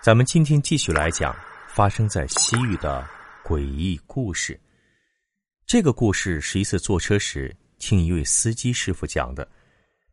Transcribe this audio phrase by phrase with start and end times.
[0.00, 1.34] 咱们今天继续来讲
[1.66, 3.04] 发生在西域的
[3.44, 4.58] 诡异故事。
[5.66, 9.46] 这个故事是一次坐车时听一位司机师傅讲的，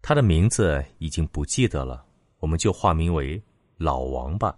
[0.02, 2.04] 他的名字已经不记得了，
[2.40, 3.42] 我们就化名为
[3.78, 4.58] 老王吧。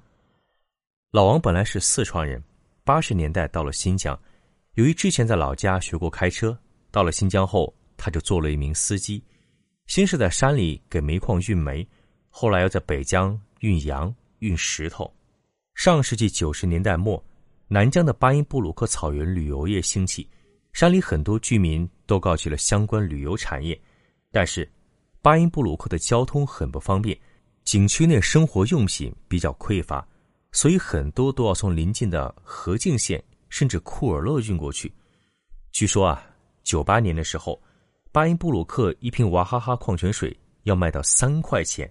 [1.12, 2.41] 老王本来是四川人，
[2.85, 4.17] 八十年代到了新疆，
[4.75, 6.57] 由于之前在老家学过开车，
[6.89, 9.21] 到了新疆后他就做了一名司机，
[9.87, 11.85] 先是在山里给煤矿运煤，
[12.29, 15.13] 后来又在北疆运羊、运石头。
[15.78, 17.23] 上世纪九十年代末，
[17.67, 20.27] 南疆的巴音布鲁克草原旅游业兴起，
[20.73, 23.79] 山里很多居民都告起了相关旅游产业。
[24.31, 24.67] 但是，
[25.21, 27.16] 巴音布鲁克的交通很不方便，
[27.63, 30.03] 景区内生活用品比较匮乏，
[30.52, 34.91] 所以很多都要从邻近的和静县甚至库尔勒运过去。
[35.71, 36.25] 据说啊，
[36.63, 37.61] 九八年的时候，
[38.11, 41.88] 巴音布鲁克一瓶娃哈哈矿泉水要卖到三块钱，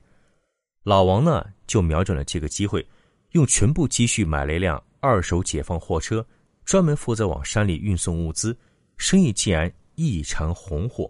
[0.83, 2.84] 老王呢就瞄准了这个机会。
[3.37, 6.27] 用全部积蓄买了一辆二手解放货车，
[6.65, 8.56] 专门负责往山里运送物资，
[8.97, 11.09] 生意竟然异常红火。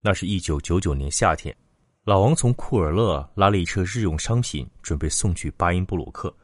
[0.00, 1.54] 那是一九九九年夏天，
[2.04, 6.34] 老王从库尔勒拉了一车日用商品，准备送去巴音布鲁克。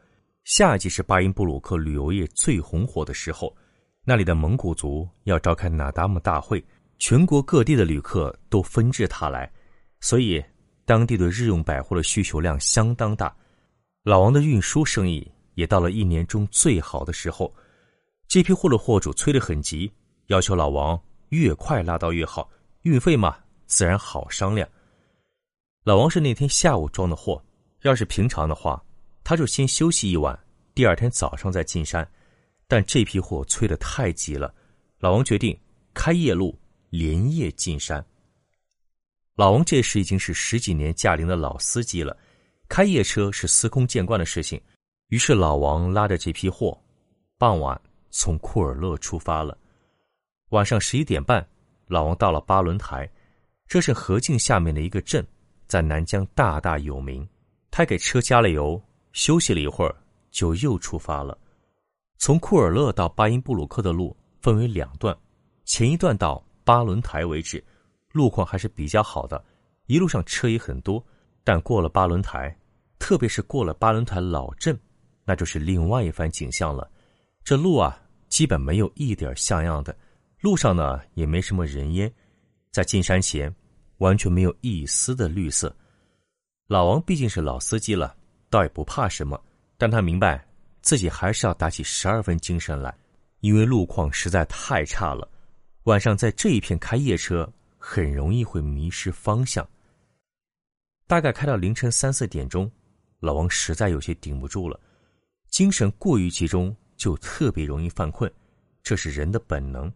[0.43, 3.55] 夏季是巴音布鲁克旅游业最红火的时候，
[4.03, 6.63] 那里的蒙古族要召开那达慕大会，
[6.97, 9.51] 全国各地的旅客都纷至沓来，
[9.99, 10.43] 所以
[10.85, 13.33] 当地对日用百货的需求量相当大。
[14.09, 17.53] 老王的运输生意也到了一年中最好的时候，
[18.27, 19.91] 这批货的货主催得很急，
[20.29, 22.49] 要求老王越快拉到越好，
[22.81, 24.67] 运费嘛自然好商量。
[25.83, 27.39] 老王是那天下午装的货，
[27.83, 28.83] 要是平常的话，
[29.23, 30.37] 他就先休息一晚，
[30.73, 32.09] 第二天早上再进山。
[32.67, 34.51] 但这批货催得太急了，
[34.97, 35.55] 老王决定
[35.93, 36.57] 开夜路，
[36.89, 38.03] 连夜进山。
[39.35, 42.17] 老王这时已经是十几年驾龄的老司机了。
[42.69, 44.61] 开夜车是司空见惯的事情，
[45.07, 46.79] 于是老王拉着这批货，
[47.35, 47.79] 傍晚
[48.11, 49.57] 从库尔勒出发了。
[50.49, 51.45] 晚上十一点半，
[51.87, 53.09] 老王到了巴伦台，
[53.67, 55.25] 这是河静下面的一个镇，
[55.67, 57.27] 在南疆大大有名。
[57.71, 58.79] 他给车加了油，
[59.13, 59.95] 休息了一会儿，
[60.29, 61.35] 就又出发了。
[62.19, 65.17] 从库尔勒到巴音布鲁克的路分为两段，
[65.65, 67.63] 前一段到巴伦台为止，
[68.11, 69.43] 路况还是比较好的，
[69.87, 71.03] 一路上车也很多。
[71.43, 72.55] 但过了巴伦台，
[72.99, 74.77] 特别是过了巴伦台老镇，
[75.25, 76.87] 那就是另外一番景象了。
[77.43, 79.97] 这路啊，基本没有一点像样的，
[80.41, 82.13] 路上呢也没什么人烟，
[82.71, 83.53] 在进山前，
[83.97, 85.75] 完全没有一丝的绿色。
[86.67, 88.15] 老王毕竟是老司机了，
[88.49, 89.41] 倒也不怕什么，
[89.77, 90.45] 但他明白
[90.81, 92.95] 自己还是要打起十二分精神来，
[93.39, 95.27] 因为路况实在太差了。
[95.85, 99.67] 晚上在这一片开夜车，很容易会迷失方向。
[101.07, 102.71] 大概开到凌晨三四点钟，
[103.19, 104.79] 老王实在有些顶不住了，
[105.49, 108.31] 精神过于集中就特别容易犯困，
[108.81, 109.91] 这是人的本能。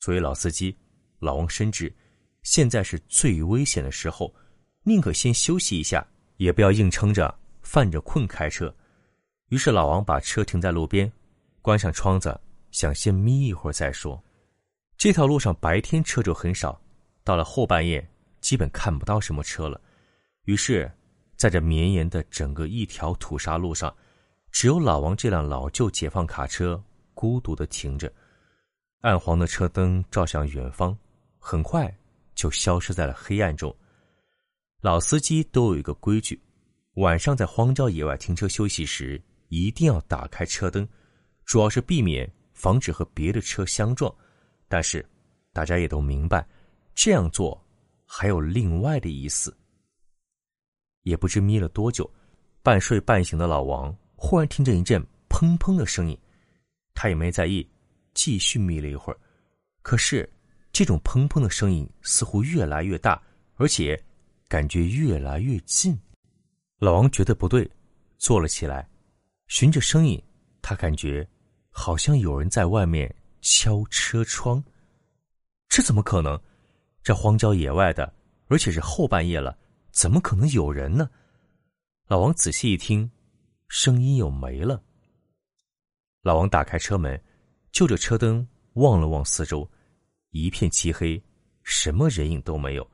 [0.00, 0.76] 作为老司机，
[1.18, 1.92] 老王深知
[2.42, 4.34] 现在是最危险的时候，
[4.82, 7.32] 宁可先休息一下，也不要硬撑着
[7.62, 8.74] 犯着困开车。
[9.48, 11.10] 于是老王把车停在路边，
[11.62, 12.38] 关上窗子，
[12.70, 14.22] 想先眯一会儿再说。
[14.96, 16.80] 这条路上白天车就很少，
[17.22, 18.04] 到了后半夜
[18.40, 19.80] 基本看不到什么车了。
[20.44, 20.90] 于是，
[21.38, 23.94] 在这绵延的整个一条土沙路上，
[24.50, 26.82] 只有老王这辆老旧解放卡车
[27.14, 28.12] 孤独的停着，
[29.02, 30.98] 暗黄的车灯照向远方，
[31.38, 31.96] 很快
[32.34, 33.72] 就消失在了黑暗中。
[34.80, 36.40] 老司机都有一个规矩：
[36.94, 40.86] 晚上在荒郊野外停车休息时，一定要打开车灯，
[41.44, 44.12] 主要是避免防止和别的车相撞。
[44.66, 45.08] 但是，
[45.52, 46.44] 大家也都明白，
[46.96, 47.64] 这样做
[48.04, 49.56] 还有另外的意思。
[51.02, 52.08] 也不知眯了多久，
[52.62, 56.18] 半睡半醒的老王忽然听见一阵砰砰的声音，
[56.94, 57.68] 他也没在意，
[58.14, 59.18] 继续眯了一会儿。
[59.82, 60.28] 可是，
[60.72, 63.20] 这种砰砰的声音似乎越来越大，
[63.54, 64.00] 而且
[64.48, 65.98] 感觉越来越近。
[66.78, 67.68] 老王觉得不对，
[68.18, 68.88] 坐了起来，
[69.46, 70.22] 循着声音，
[70.60, 71.26] 他感觉
[71.70, 74.62] 好像有人在外面敲车窗。
[75.68, 76.38] 这怎么可能？
[77.02, 78.12] 这荒郊野外的，
[78.48, 79.56] 而且是后半夜了。
[79.90, 81.08] 怎么可能有人呢？
[82.06, 83.10] 老王仔细一听，
[83.68, 84.82] 声音又没了。
[86.22, 87.20] 老王打开车门，
[87.72, 89.68] 就着车灯望了望四周，
[90.30, 91.22] 一片漆黑，
[91.62, 92.90] 什么人影都没有。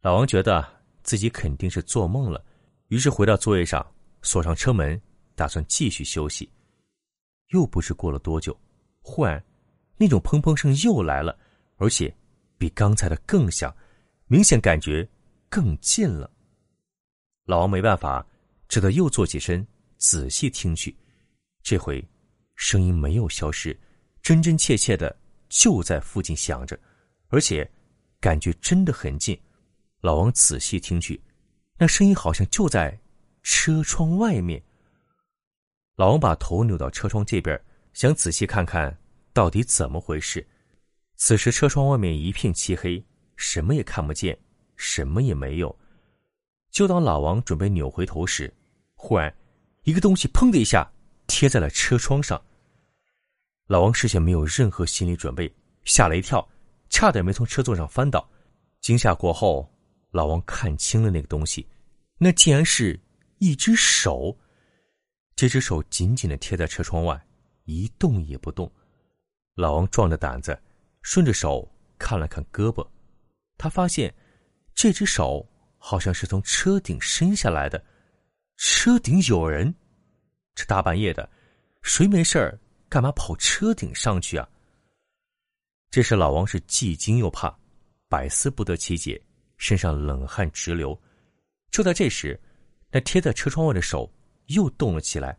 [0.00, 0.66] 老王觉得
[1.02, 2.44] 自己肯定是做梦了，
[2.88, 3.86] 于是回到座位上，
[4.22, 5.00] 锁上车门，
[5.34, 6.50] 打算继续休息。
[7.48, 8.58] 又不知过了多久，
[9.00, 9.42] 忽然，
[9.96, 11.38] 那种砰砰声又来了，
[11.76, 12.14] 而且
[12.58, 13.74] 比刚才的更响，
[14.26, 15.08] 明显感觉。
[15.54, 16.28] 更近了，
[17.44, 18.26] 老王没办法，
[18.66, 19.64] 只得又坐起身，
[19.98, 20.92] 仔细听去，
[21.62, 22.04] 这回
[22.56, 23.78] 声音没有消失，
[24.20, 25.16] 真真切切的
[25.48, 26.76] 就在附近响着，
[27.28, 27.70] 而且
[28.18, 29.40] 感觉真的很近。
[30.00, 31.22] 老王仔细听去，
[31.78, 32.98] 那声音好像就在
[33.44, 34.60] 车窗外面。
[35.94, 37.56] 老王把头扭到车窗这边，
[37.92, 38.98] 想仔细看看
[39.32, 40.44] 到底怎么回事。
[41.14, 43.00] 此时车窗外面一片漆黑，
[43.36, 44.36] 什么也看不见，
[44.76, 45.74] 什么也没有。
[46.70, 48.52] 就当老王准备扭回头时，
[48.94, 49.34] 忽然
[49.82, 50.90] 一个东西砰的一下
[51.26, 52.40] 贴在了车窗上。
[53.66, 55.52] 老王事先没有任何心理准备，
[55.84, 56.46] 吓了一跳，
[56.90, 58.28] 差点没从车座上翻倒。
[58.80, 59.66] 惊吓过后，
[60.10, 61.66] 老王看清了那个东西，
[62.18, 63.00] 那竟然是
[63.38, 64.36] 一只手。
[65.34, 67.20] 这只手紧紧的贴在车窗外，
[67.64, 68.70] 一动也不动。
[69.54, 70.60] 老王壮着胆子，
[71.02, 71.66] 顺着手
[71.98, 72.86] 看了看胳膊，
[73.56, 74.14] 他发现
[74.74, 75.48] 这只手。
[75.86, 77.84] 好像是从车顶伸下来的，
[78.56, 79.74] 车顶有人，
[80.54, 81.28] 这大半夜的，
[81.82, 84.48] 谁没事儿干嘛跑车顶上去啊？
[85.90, 87.54] 这时老王是既惊又怕，
[88.08, 89.22] 百思不得其解，
[89.58, 90.98] 身上冷汗直流。
[91.70, 92.40] 就在这时，
[92.90, 94.10] 那贴在车窗外的手
[94.46, 95.38] 又动了起来，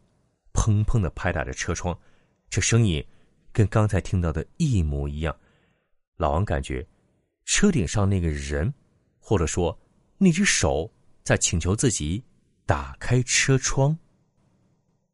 [0.54, 2.00] 砰砰的拍打着车窗，
[2.52, 3.04] 这声音
[3.52, 5.36] 跟刚才听到的一模一样。
[6.18, 6.88] 老王感觉
[7.46, 8.72] 车顶上那个人，
[9.26, 9.76] 或者说。
[10.18, 10.90] 那只手
[11.24, 12.24] 在请求自己
[12.66, 13.96] 打开车窗。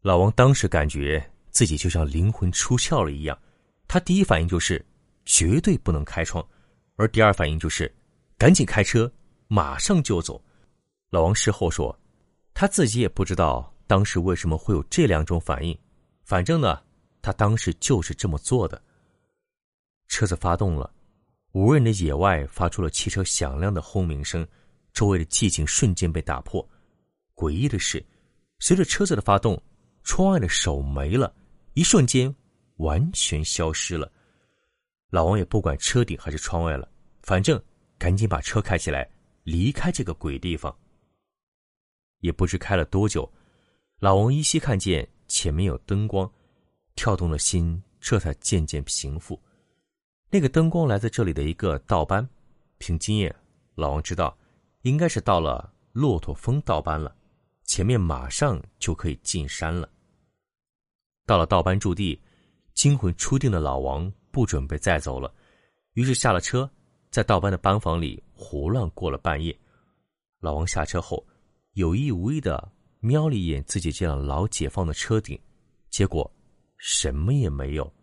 [0.02, 3.36] 老王当时感觉自己就像灵魂出窍了一样，
[3.88, 4.86] 他第一反应就是
[5.26, 6.48] 绝对不能开窗，
[6.98, 7.92] 而第二反应就是
[8.38, 9.12] 赶紧开车，
[9.48, 10.40] 马上就走。
[11.10, 12.00] 老王事后说，
[12.54, 15.76] 他自己也不知道当时为什么会有这两种反应，
[16.26, 16.80] 反正呢，
[17.24, 18.80] 他当时就是这么做的。
[20.10, 20.94] 车子发动了，
[21.52, 24.48] 无人的野外发出了汽车响亮的轰鸣声。
[24.94, 26.68] 周围的寂静瞬间被打破。
[27.34, 28.06] 诡异的是，
[28.60, 29.58] 随着车子的发动，
[30.04, 31.34] 窗外的手没了，
[31.76, 32.36] 一瞬间
[32.76, 34.12] 完全消失了。
[35.10, 37.62] 老王也不管车顶还是窗外了，反正
[37.98, 39.10] 赶紧把车开起来，
[39.44, 40.78] 离开这个鬼地方。
[42.20, 43.32] 也不知开了多久，
[44.00, 46.30] 老王依稀看见前面有灯光，
[46.96, 49.42] 跳动的心这才渐渐平复。
[50.34, 52.28] 那个灯光来自这里的一个道班，
[52.78, 53.36] 凭经验，
[53.76, 54.36] 老王知道。
[54.84, 57.16] 应该是到了骆驼峰道班了，
[57.66, 59.88] 前面马上就可以进山了。
[61.28, 62.20] 到了道班驻地，
[62.74, 65.32] 惊魂初定的老王不准备再走了，
[65.94, 66.68] 于是下了车，
[67.12, 69.56] 在道班的班房里胡乱过了半夜。
[70.40, 71.24] 老王下车后，
[71.74, 75.40] 有意无意的瞄了一眼自己这辆老解放的车顶，
[75.92, 76.30] 结果
[76.78, 77.94] 什么也没有。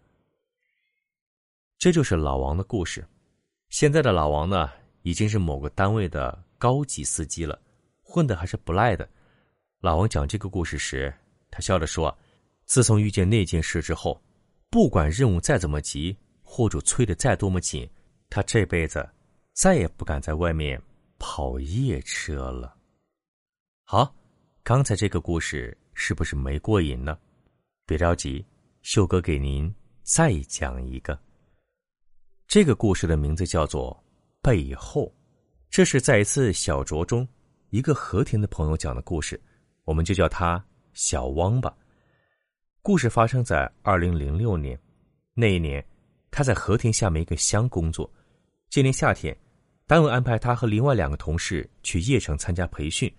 [1.79, 3.07] 这就是老王的故事。
[3.71, 4.69] 现在的老王呢，
[5.03, 6.45] 已经是某个单位的。
[6.59, 7.57] 高级司机了，
[8.03, 9.09] 混的还是不赖的。
[9.79, 11.15] 老王讲这个故事时，
[11.53, 12.13] 他笑着说
[12.67, 14.21] ：“自从遇见那件事之后，
[14.69, 17.89] 不管任务再怎么急，货主催的再多么紧，
[18.29, 19.09] 他这辈子
[19.53, 20.83] 再也不敢在外面
[21.17, 22.77] 跑夜车了。”
[23.87, 24.13] 好，
[24.65, 27.17] 刚才这个故事是不是没过瘾呢？
[27.87, 28.45] 别着急，
[28.83, 29.73] 秀哥给您
[30.03, 31.17] 再讲一个。
[32.49, 33.95] 这个故事的名字叫做
[34.41, 35.03] 《背后》。
[35.69, 37.29] 这是在一次小酌中，
[37.69, 39.39] 一个和田的朋友讲的故事，
[39.85, 40.65] 我们就叫他
[40.95, 41.77] 小汪吧。
[42.81, 44.81] 故事发生在二零零六年，
[45.35, 45.85] 那一年
[46.31, 48.11] 他在和田下面一个乡工作。
[48.71, 49.37] 今年夏天，
[49.87, 53.15] 单位安排他和另外两个同事去叶城参加培训，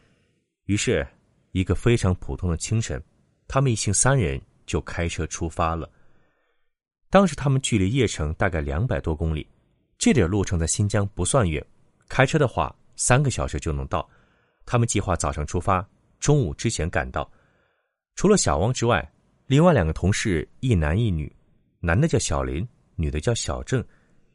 [0.66, 1.08] 于是，
[1.52, 3.00] 一个非常普通的清晨，
[3.48, 5.88] 他们一行三人就开车出发了。
[7.10, 9.48] 当时他们距离叶城大概两百多公里，
[9.98, 11.66] 这点路程在新疆不算远。
[12.08, 14.08] 开车的话，三个小时就能到。
[14.66, 15.88] 他们计划早上出发，
[16.20, 17.30] 中午之前赶到。
[18.16, 19.12] 除了小汪之外，
[19.48, 21.36] 另外两个同事一男一女，
[21.80, 23.84] 男的叫小林，女的叫小郑。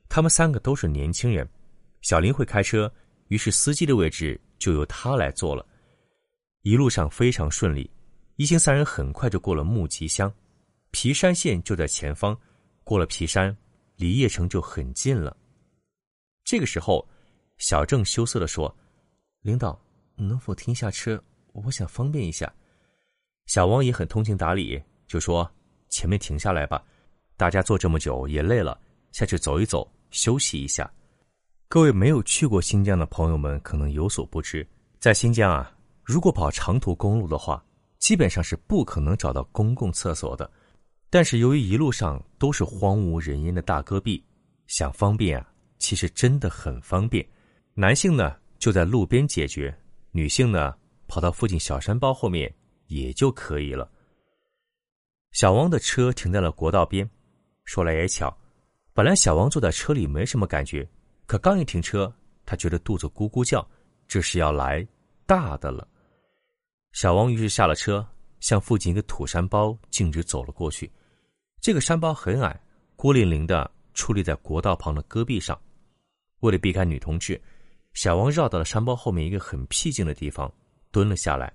[0.08, 1.48] 他们三个都是年轻人。
[2.02, 2.92] 小林会开车，
[3.28, 5.64] 于是司机的位置就由他来坐了。
[6.62, 7.88] 一路上非常顺利，
[8.36, 10.32] 一行三人很快就过了木吉乡，
[10.90, 12.36] 皮山县就在前方。
[12.84, 13.56] 过了皮山，
[13.96, 15.36] 离叶城就很近了。
[16.44, 17.04] 这个时候。
[17.58, 18.76] 小郑羞涩的说
[19.42, 19.80] ：“领导，
[20.16, 21.22] 能否停下车？
[21.52, 22.52] 我想方便一下。”
[23.46, 25.48] 小王也很通情达理，就说
[25.88, 26.84] ：“前面停下来吧，
[27.36, 28.76] 大家坐这么久也累了，
[29.12, 30.92] 下去走一走，休息一下。”
[31.70, 34.66] 各位没有去过新疆的朋友们可能有所不知，
[34.98, 35.72] 在新疆啊，
[36.02, 37.64] 如果跑长途公路的话，
[38.00, 40.50] 基本上是不可能找到公共厕所的。
[41.14, 44.20] 但是由于一路上都是荒无人烟的大戈壁，
[44.66, 47.24] 想方便啊，其实真的很方便。
[47.74, 49.72] 男性呢就在路边解决，
[50.10, 50.74] 女性呢
[51.06, 52.52] 跑到附近小山包后面
[52.88, 53.88] 也就可以了。
[55.30, 57.08] 小王的车停在了国道边，
[57.62, 58.36] 说来也巧，
[58.92, 60.84] 本来小王坐在车里没什么感觉，
[61.26, 62.12] 可刚一停车，
[62.44, 63.64] 他觉得肚子咕咕叫，
[64.08, 64.84] 这是要来
[65.26, 65.86] 大的了。
[66.90, 68.04] 小王于是下了车，
[68.40, 70.90] 向附近一个土山包径直走了过去。
[71.64, 72.60] 这个山包很矮，
[72.94, 75.58] 孤零零的矗立在国道旁的戈壁上。
[76.40, 77.40] 为了避开女同志，
[77.94, 80.52] 小王绕到了山包后面一个很僻静的地方，
[80.90, 81.50] 蹲了下来。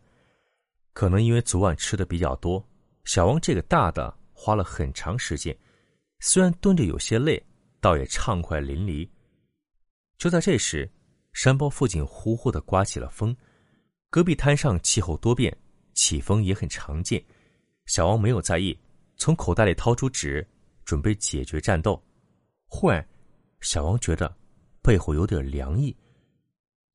[0.94, 2.68] 可能因为昨晚吃的比较多。
[3.04, 5.56] 小王这个大的花了很长时间，
[6.22, 7.40] 虽然蹲着有些累，
[7.80, 9.08] 倒也畅快淋漓。
[10.18, 10.90] 就在这时，
[11.34, 13.38] 山包附近呼呼的刮起了风，
[14.10, 15.56] 戈壁滩上气候多变，
[15.94, 17.24] 起风也很常见。
[17.86, 18.76] 小王没有在意，
[19.20, 20.48] 从口袋里掏出纸，
[20.86, 22.02] 准备解决战斗。
[22.68, 23.06] 忽然，
[23.60, 24.34] 小王觉得
[24.82, 25.96] 背后有点凉意。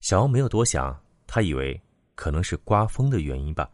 [0.00, 1.78] 小王没有多想，他以为
[2.14, 3.70] 可能是刮风的原因吧。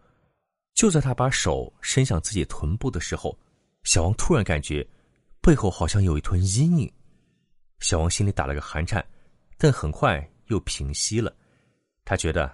[0.74, 3.38] 就在他把手伸向自己臀部的时候，
[3.84, 4.86] 小王突然感觉
[5.40, 6.92] 背后好像有一团阴影。
[7.78, 9.04] 小王心里打了个寒颤，
[9.58, 11.32] 但很快又平息了。
[12.04, 12.52] 他觉得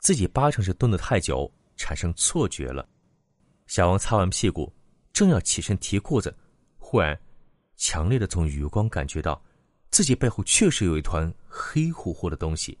[0.00, 2.88] 自己八成是蹲得太久，产生错觉了。
[3.68, 4.72] 小王擦完屁股，
[5.16, 6.36] 正要起身提裤子，
[6.76, 7.18] 忽然
[7.78, 9.42] 强烈的从余光感觉到
[9.90, 12.76] 自己背后确实有一团黑乎乎的东西。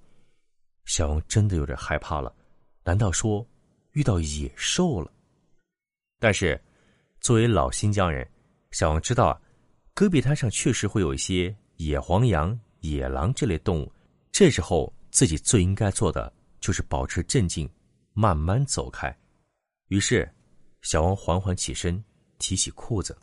[0.84, 2.30] 小王真的有点害怕了。
[2.84, 3.42] 难道说？
[3.92, 5.10] 遇到野兽了，
[6.18, 6.62] 但是
[7.22, 8.28] 作为老新疆人，
[8.70, 9.40] 小王知道啊，
[9.94, 13.90] 戈壁滩上确实会有一些野黄羊、野狼这类动物。
[14.30, 17.66] 这时候自己最应该做的就是保持镇静，
[18.12, 19.10] 慢慢走开。
[19.88, 20.30] 于是，
[20.82, 22.04] 小王缓缓起身，
[22.38, 23.16] 提起裤子。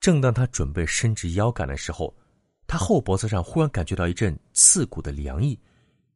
[0.00, 2.14] 正当他准备伸直腰杆的时候，
[2.66, 5.58] 他后脖子上忽然感觉到一阵刺骨的凉意，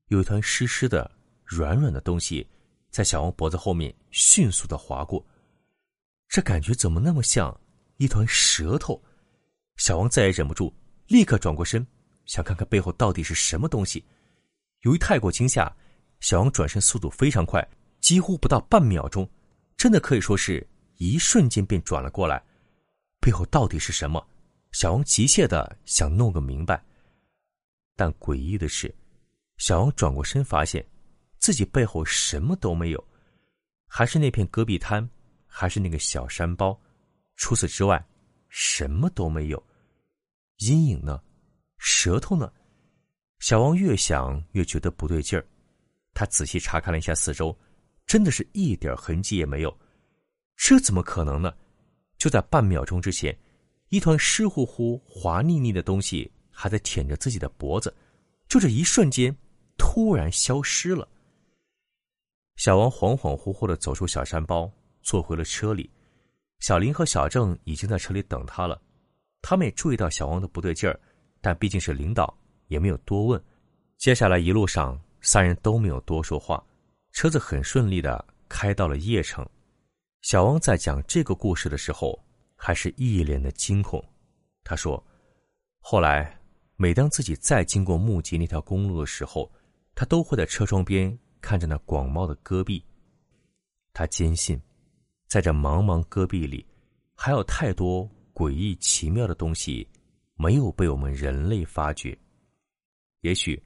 [0.09, 1.11] 有一团湿湿的、
[1.45, 2.47] 软软的东西。
[2.91, 5.23] 在小王脖子后面迅速的划过，
[6.29, 7.55] 这感觉怎么那么像
[7.99, 8.99] 一团舌头？
[9.77, 10.73] 小王再也忍不住，
[11.09, 11.87] 立刻转过身，
[12.25, 14.03] 想看看背后到底是什么东西。
[14.81, 15.71] 由于太过惊吓，
[16.21, 17.67] 小王转身速度非常快，
[18.01, 19.29] 几乎不到半秒钟，
[19.77, 20.67] 真的可以说是
[20.97, 22.43] 一瞬间便转了过来。
[23.21, 24.27] 背后到底是什么？
[24.73, 26.83] 小王急切的想弄个明白。
[27.95, 28.95] 但诡异的是，
[29.57, 30.87] 小王转过身发现。
[31.39, 33.09] 自己背后什么都没有，
[33.87, 35.09] 还是那片戈壁滩，
[35.47, 36.77] 还是那个小山包，
[37.37, 38.05] 除此之外，
[38.49, 39.67] 什么都没有。
[40.59, 41.23] 阴影呢？
[41.79, 42.53] 舌头呢？
[43.39, 45.47] 小王越想越觉得不对劲儿，
[46.15, 47.57] 他仔细查看了一下四周，
[48.07, 49.79] 真的是一点痕迹也没有。
[50.57, 51.55] 这怎么可能呢？
[52.19, 53.37] 就在半秒钟之前，
[53.91, 57.95] 一团湿乎乎、滑腻腻的东西还在舔着自己的脖子，
[58.49, 59.37] 就这一瞬间，
[59.77, 61.07] 突然消失了。
[62.57, 64.71] 小王恍恍惚惚的走出小山包，
[65.03, 65.91] 坐回了车里。
[66.61, 68.81] 小林和小郑已经在车里等他了，
[69.43, 70.99] 他们也注意到小王的不对劲儿，
[71.43, 72.35] 但毕竟是领导，
[72.69, 73.45] 也没有多问。
[73.99, 76.65] 接下来一路上，三人都没有多说话，
[77.13, 79.47] 车子很顺利的开到了邺城。
[80.27, 82.21] 小王在讲这个故事的时候，
[82.57, 84.05] 还是一脸的惊恐。
[84.65, 85.01] 他说
[85.79, 86.37] ：“后来，
[86.75, 89.49] 每当自己再经过木吉那条公路的时候，
[89.95, 92.85] 他都会在车窗边。”看着那广袤的戈壁，
[93.93, 94.61] 他坚信，
[95.29, 96.67] 在这茫茫戈壁里，
[97.15, 99.89] 还有太多诡异奇妙的东西
[100.35, 102.19] 没有被我们人类发掘。
[103.21, 103.63] 也许，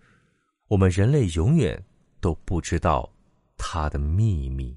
[0.68, 1.82] 我们人类永远
[2.20, 3.10] 都不知道
[3.56, 4.76] 它的秘密。